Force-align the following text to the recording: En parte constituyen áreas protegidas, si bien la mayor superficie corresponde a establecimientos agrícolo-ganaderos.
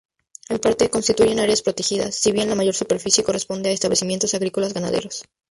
En 0.49 0.57
parte 0.57 0.89
constituyen 0.89 1.37
áreas 1.37 1.61
protegidas, 1.61 2.15
si 2.15 2.31
bien 2.31 2.49
la 2.49 2.55
mayor 2.55 2.73
superficie 2.73 3.23
corresponde 3.23 3.69
a 3.69 3.71
establecimientos 3.71 4.33
agrícolo-ganaderos. 4.33 5.25